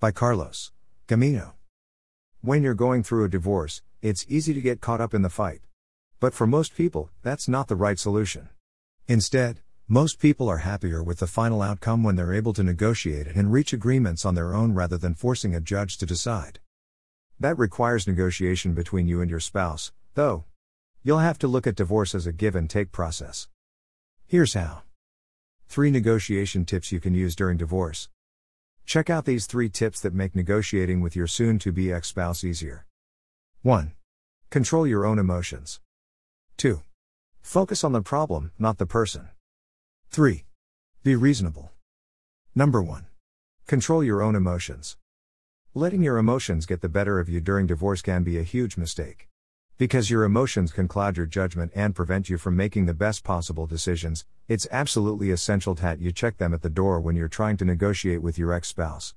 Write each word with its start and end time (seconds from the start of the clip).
By 0.00 0.12
Carlos 0.12 0.70
Gamino. 1.08 1.54
When 2.40 2.62
you're 2.62 2.74
going 2.74 3.02
through 3.02 3.24
a 3.24 3.28
divorce, 3.28 3.82
it's 4.00 4.24
easy 4.28 4.54
to 4.54 4.60
get 4.60 4.80
caught 4.80 5.00
up 5.00 5.12
in 5.12 5.22
the 5.22 5.28
fight. 5.28 5.62
But 6.20 6.34
for 6.34 6.46
most 6.46 6.76
people, 6.76 7.10
that's 7.24 7.48
not 7.48 7.66
the 7.66 7.74
right 7.74 7.98
solution. 7.98 8.48
Instead, 9.08 9.58
most 9.88 10.20
people 10.20 10.48
are 10.48 10.58
happier 10.58 11.02
with 11.02 11.18
the 11.18 11.26
final 11.26 11.62
outcome 11.62 12.04
when 12.04 12.14
they're 12.14 12.32
able 12.32 12.52
to 12.52 12.62
negotiate 12.62 13.26
it 13.26 13.34
and 13.34 13.52
reach 13.52 13.72
agreements 13.72 14.24
on 14.24 14.36
their 14.36 14.54
own 14.54 14.72
rather 14.72 14.98
than 14.98 15.16
forcing 15.16 15.52
a 15.52 15.60
judge 15.60 15.98
to 15.98 16.06
decide. 16.06 16.60
That 17.40 17.58
requires 17.58 18.06
negotiation 18.06 18.74
between 18.74 19.08
you 19.08 19.20
and 19.20 19.28
your 19.28 19.40
spouse, 19.40 19.90
though. 20.14 20.44
You'll 21.02 21.18
have 21.18 21.40
to 21.40 21.48
look 21.48 21.66
at 21.66 21.74
divorce 21.74 22.14
as 22.14 22.24
a 22.24 22.32
give 22.32 22.54
and 22.54 22.70
take 22.70 22.92
process. 22.92 23.48
Here's 24.28 24.54
how 24.54 24.82
3 25.66 25.90
negotiation 25.90 26.64
tips 26.64 26.92
you 26.92 27.00
can 27.00 27.14
use 27.14 27.34
during 27.34 27.56
divorce. 27.56 28.08
Check 28.88 29.10
out 29.10 29.26
these 29.26 29.44
three 29.44 29.68
tips 29.68 30.00
that 30.00 30.14
make 30.14 30.34
negotiating 30.34 31.02
with 31.02 31.14
your 31.14 31.26
soon 31.26 31.58
to 31.58 31.70
be 31.70 31.92
ex 31.92 32.08
spouse 32.08 32.42
easier. 32.42 32.86
1. 33.60 33.92
Control 34.48 34.86
your 34.86 35.04
own 35.04 35.18
emotions. 35.18 35.80
2. 36.56 36.80
Focus 37.42 37.84
on 37.84 37.92
the 37.92 38.00
problem, 38.00 38.50
not 38.58 38.78
the 38.78 38.86
person. 38.86 39.28
3. 40.08 40.46
Be 41.04 41.14
reasonable. 41.14 41.70
Number 42.54 42.82
1. 42.82 43.04
Control 43.66 44.02
your 44.02 44.22
own 44.22 44.34
emotions. 44.34 44.96
Letting 45.74 46.02
your 46.02 46.16
emotions 46.16 46.64
get 46.64 46.80
the 46.80 46.88
better 46.88 47.20
of 47.20 47.28
you 47.28 47.42
during 47.42 47.66
divorce 47.66 48.00
can 48.00 48.22
be 48.22 48.38
a 48.38 48.42
huge 48.42 48.78
mistake. 48.78 49.27
Because 49.78 50.10
your 50.10 50.24
emotions 50.24 50.72
can 50.72 50.88
cloud 50.88 51.16
your 51.16 51.26
judgment 51.26 51.70
and 51.72 51.94
prevent 51.94 52.28
you 52.28 52.36
from 52.36 52.56
making 52.56 52.86
the 52.86 52.94
best 52.94 53.22
possible 53.22 53.64
decisions, 53.64 54.24
it's 54.48 54.66
absolutely 54.72 55.30
essential 55.30 55.72
that 55.76 56.00
you 56.00 56.10
check 56.10 56.38
them 56.38 56.52
at 56.52 56.62
the 56.62 56.68
door 56.68 56.98
when 56.98 57.14
you're 57.14 57.28
trying 57.28 57.56
to 57.58 57.64
negotiate 57.64 58.20
with 58.20 58.36
your 58.36 58.52
ex 58.52 58.66
spouse. 58.66 59.14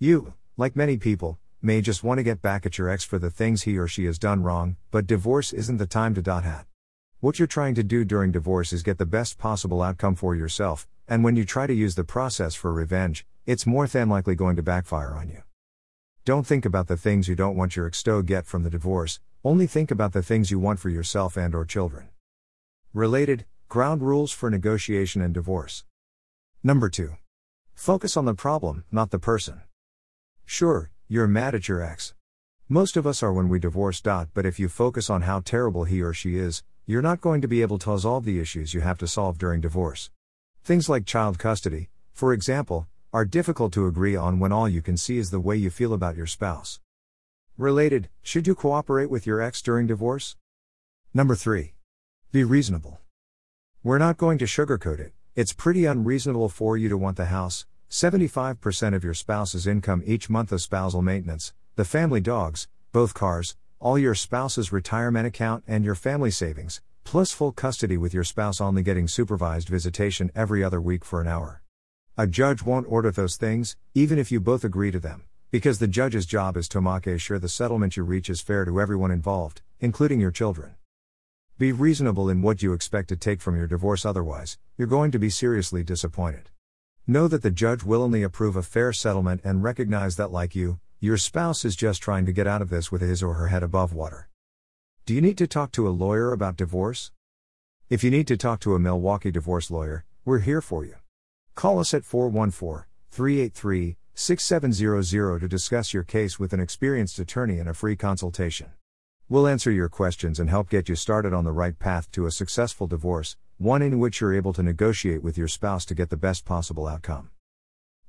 You, 0.00 0.34
like 0.56 0.74
many 0.74 0.96
people, 0.96 1.38
may 1.62 1.80
just 1.80 2.02
want 2.02 2.18
to 2.18 2.24
get 2.24 2.42
back 2.42 2.66
at 2.66 2.78
your 2.78 2.88
ex 2.88 3.04
for 3.04 3.20
the 3.20 3.30
things 3.30 3.62
he 3.62 3.78
or 3.78 3.86
she 3.86 4.06
has 4.06 4.18
done 4.18 4.42
wrong, 4.42 4.74
but 4.90 5.06
divorce 5.06 5.52
isn't 5.52 5.76
the 5.76 5.86
time 5.86 6.14
to 6.14 6.22
dot 6.22 6.42
hat. 6.42 6.66
What 7.20 7.38
you're 7.38 7.46
trying 7.46 7.76
to 7.76 7.84
do 7.84 8.04
during 8.04 8.32
divorce 8.32 8.72
is 8.72 8.82
get 8.82 8.98
the 8.98 9.06
best 9.06 9.38
possible 9.38 9.82
outcome 9.82 10.16
for 10.16 10.34
yourself, 10.34 10.88
and 11.06 11.22
when 11.22 11.36
you 11.36 11.44
try 11.44 11.68
to 11.68 11.72
use 11.72 11.94
the 11.94 12.02
process 12.02 12.56
for 12.56 12.72
revenge, 12.72 13.24
it's 13.46 13.66
more 13.66 13.86
than 13.86 14.08
likely 14.08 14.34
going 14.34 14.56
to 14.56 14.64
backfire 14.64 15.14
on 15.14 15.28
you. 15.28 15.44
Don't 16.24 16.44
think 16.44 16.64
about 16.64 16.88
the 16.88 16.96
things 16.96 17.28
you 17.28 17.36
don't 17.36 17.54
want 17.54 17.76
your 17.76 17.86
ex 17.86 18.02
to 18.02 18.20
get 18.24 18.46
from 18.46 18.64
the 18.64 18.70
divorce, 18.70 19.20
only 19.46 19.68
think 19.68 19.92
about 19.92 20.12
the 20.12 20.24
things 20.24 20.50
you 20.50 20.58
want 20.58 20.80
for 20.80 20.88
yourself 20.88 21.36
and 21.36 21.54
or 21.54 21.64
children. 21.64 22.08
Related, 22.92 23.44
ground 23.68 24.02
rules 24.02 24.32
for 24.32 24.50
negotiation 24.50 25.22
and 25.22 25.32
divorce. 25.32 25.84
Number 26.64 26.88
2. 26.88 27.12
Focus 27.72 28.16
on 28.16 28.24
the 28.24 28.34
problem, 28.34 28.84
not 28.90 29.12
the 29.12 29.20
person. 29.20 29.60
Sure, 30.44 30.90
you're 31.06 31.28
mad 31.28 31.54
at 31.54 31.68
your 31.68 31.80
ex. 31.80 32.12
Most 32.68 32.96
of 32.96 33.06
us 33.06 33.22
are 33.22 33.32
when 33.32 33.48
we 33.48 33.60
divorce. 33.60 34.00
But 34.00 34.44
if 34.44 34.58
you 34.58 34.68
focus 34.68 35.08
on 35.08 35.22
how 35.22 35.38
terrible 35.38 35.84
he 35.84 36.02
or 36.02 36.12
she 36.12 36.36
is, 36.36 36.64
you're 36.84 37.00
not 37.00 37.20
going 37.20 37.40
to 37.40 37.46
be 37.46 37.62
able 37.62 37.78
to 37.78 37.92
resolve 37.92 38.24
the 38.24 38.40
issues 38.40 38.74
you 38.74 38.80
have 38.80 38.98
to 38.98 39.06
solve 39.06 39.38
during 39.38 39.60
divorce. 39.60 40.10
Things 40.64 40.88
like 40.88 41.06
child 41.06 41.38
custody, 41.38 41.88
for 42.12 42.32
example, 42.32 42.88
are 43.12 43.24
difficult 43.24 43.72
to 43.74 43.86
agree 43.86 44.16
on 44.16 44.40
when 44.40 44.50
all 44.50 44.68
you 44.68 44.82
can 44.82 44.96
see 44.96 45.18
is 45.18 45.30
the 45.30 45.38
way 45.38 45.54
you 45.54 45.70
feel 45.70 45.92
about 45.92 46.16
your 46.16 46.26
spouse. 46.26 46.80
Related, 47.58 48.10
should 48.20 48.46
you 48.46 48.54
cooperate 48.54 49.08
with 49.08 49.26
your 49.26 49.40
ex 49.40 49.62
during 49.62 49.86
divorce? 49.86 50.36
Number 51.14 51.34
3. 51.34 51.72
Be 52.30 52.44
reasonable. 52.44 53.00
We're 53.82 53.96
not 53.96 54.18
going 54.18 54.36
to 54.38 54.44
sugarcoat 54.44 54.98
it, 54.98 55.14
it's 55.34 55.54
pretty 55.54 55.86
unreasonable 55.86 56.50
for 56.50 56.76
you 56.76 56.90
to 56.90 56.98
want 56.98 57.16
the 57.16 57.26
house, 57.26 57.64
75% 57.88 58.94
of 58.94 59.02
your 59.02 59.14
spouse's 59.14 59.66
income 59.66 60.02
each 60.04 60.28
month 60.28 60.52
of 60.52 60.60
spousal 60.60 61.00
maintenance, 61.00 61.54
the 61.76 61.86
family 61.86 62.20
dogs, 62.20 62.68
both 62.92 63.14
cars, 63.14 63.56
all 63.80 63.98
your 63.98 64.14
spouse's 64.14 64.70
retirement 64.70 65.26
account 65.26 65.64
and 65.66 65.82
your 65.82 65.94
family 65.94 66.30
savings, 66.30 66.82
plus 67.04 67.32
full 67.32 67.52
custody 67.52 67.96
with 67.96 68.12
your 68.12 68.24
spouse 68.24 68.60
only 68.60 68.82
getting 68.82 69.08
supervised 69.08 69.70
visitation 69.70 70.30
every 70.34 70.62
other 70.62 70.80
week 70.80 71.06
for 71.06 71.22
an 71.22 71.26
hour. 71.26 71.62
A 72.18 72.26
judge 72.26 72.62
won't 72.62 72.86
order 72.86 73.10
those 73.10 73.36
things, 73.36 73.76
even 73.94 74.18
if 74.18 74.30
you 74.30 74.40
both 74.40 74.62
agree 74.62 74.90
to 74.90 75.00
them, 75.00 75.24
because 75.56 75.78
the 75.78 75.88
judge's 75.88 76.26
job 76.26 76.54
is 76.54 76.68
to 76.68 76.82
make 76.82 77.18
sure 77.18 77.38
the 77.38 77.48
settlement 77.48 77.96
you 77.96 78.02
reach 78.02 78.28
is 78.28 78.42
fair 78.42 78.66
to 78.66 78.78
everyone 78.78 79.10
involved, 79.10 79.62
including 79.80 80.20
your 80.20 80.30
children. 80.30 80.74
Be 81.56 81.72
reasonable 81.72 82.28
in 82.28 82.42
what 82.42 82.62
you 82.62 82.74
expect 82.74 83.08
to 83.08 83.16
take 83.16 83.40
from 83.40 83.56
your 83.56 83.66
divorce, 83.66 84.04
otherwise, 84.04 84.58
you're 84.76 84.86
going 84.86 85.10
to 85.12 85.18
be 85.18 85.30
seriously 85.30 85.82
disappointed. 85.82 86.50
Know 87.06 87.26
that 87.26 87.40
the 87.40 87.50
judge 87.50 87.82
will 87.82 88.02
only 88.02 88.22
approve 88.22 88.54
a 88.54 88.62
fair 88.62 88.92
settlement 88.92 89.40
and 89.44 89.62
recognize 89.62 90.16
that, 90.16 90.30
like 90.30 90.54
you, 90.54 90.78
your 91.00 91.16
spouse 91.16 91.64
is 91.64 91.74
just 91.74 92.02
trying 92.02 92.26
to 92.26 92.32
get 92.32 92.46
out 92.46 92.60
of 92.60 92.68
this 92.68 92.92
with 92.92 93.00
his 93.00 93.22
or 93.22 93.32
her 93.32 93.46
head 93.46 93.62
above 93.62 93.94
water. 93.94 94.28
Do 95.06 95.14
you 95.14 95.22
need 95.22 95.38
to 95.38 95.46
talk 95.46 95.72
to 95.72 95.88
a 95.88 95.96
lawyer 96.04 96.32
about 96.32 96.58
divorce? 96.58 97.12
If 97.88 98.04
you 98.04 98.10
need 98.10 98.26
to 98.26 98.36
talk 98.36 98.60
to 98.60 98.74
a 98.74 98.78
Milwaukee 98.78 99.30
divorce 99.30 99.70
lawyer, 99.70 100.04
we're 100.22 100.40
here 100.40 100.60
for 100.60 100.84
you. 100.84 100.96
Call 101.54 101.78
us 101.78 101.94
at 101.94 102.04
414 102.04 102.84
383 103.10 103.96
6700 104.18 105.40
to 105.40 105.46
discuss 105.46 105.92
your 105.92 106.02
case 106.02 106.38
with 106.38 106.54
an 106.54 106.60
experienced 106.60 107.18
attorney 107.18 107.58
in 107.58 107.68
a 107.68 107.74
free 107.74 107.96
consultation. 107.96 108.70
We'll 109.28 109.46
answer 109.46 109.70
your 109.70 109.90
questions 109.90 110.40
and 110.40 110.48
help 110.48 110.70
get 110.70 110.88
you 110.88 110.94
started 110.94 111.34
on 111.34 111.44
the 111.44 111.52
right 111.52 111.78
path 111.78 112.10
to 112.12 112.24
a 112.24 112.30
successful 112.30 112.86
divorce, 112.86 113.36
one 113.58 113.82
in 113.82 113.98
which 113.98 114.22
you're 114.22 114.34
able 114.34 114.54
to 114.54 114.62
negotiate 114.62 115.22
with 115.22 115.36
your 115.36 115.48
spouse 115.48 115.84
to 115.84 115.94
get 115.94 116.08
the 116.08 116.16
best 116.16 116.46
possible 116.46 116.88
outcome. 116.88 117.28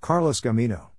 Carlos 0.00 0.40
Gamino 0.40 0.90